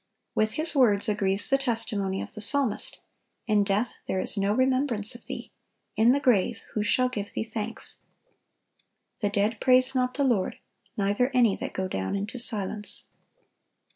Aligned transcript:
With 0.33 0.53
his 0.53 0.73
words 0.75 1.07
agrees 1.07 1.47
the 1.47 1.59
testimony 1.59 2.23
of 2.23 2.33
the 2.33 2.41
psalmist: 2.41 3.01
"In 3.45 3.63
death 3.63 3.93
there 4.07 4.19
is 4.19 4.35
no 4.35 4.51
remembrance 4.51 5.13
of 5.13 5.27
Thee: 5.27 5.51
in 5.95 6.11
the 6.11 6.19
grave 6.19 6.63
who 6.73 6.81
shall 6.81 7.07
give 7.07 7.33
Thee 7.33 7.43
thanks?" 7.43 7.97
"The 9.19 9.29
dead 9.29 9.61
praise 9.61 9.93
not 9.93 10.15
the 10.15 10.23
Lord, 10.23 10.57
neither 10.97 11.29
any 11.35 11.55
that 11.57 11.73
go 11.73 11.87
down 11.87 12.15
into 12.15 12.39
silence." 12.39 13.09